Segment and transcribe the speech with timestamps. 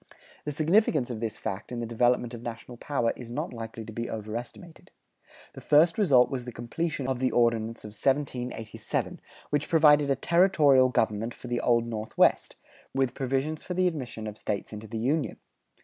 [0.45, 3.93] The significance of this fact in the development of national power is not likely to
[3.93, 4.89] be overestimated.
[5.53, 10.89] The first result was the completion of the Ordinance of 1787, which provided a territorial
[10.89, 12.55] government for the Old Northwest,
[12.95, 15.37] with provisions for the admission of States into the Union.